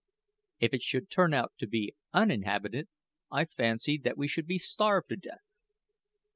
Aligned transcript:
If 0.59 0.73
it 0.73 0.81
should 0.81 1.11
turn 1.11 1.31
out 1.31 1.53
to 1.59 1.67
be 1.67 1.93
uninhabited, 2.11 2.87
I 3.29 3.45
fancied 3.45 4.03
that 4.03 4.17
we 4.17 4.27
should 4.27 4.47
be 4.47 4.57
starved 4.57 5.09
to 5.09 5.15
death. 5.15 5.57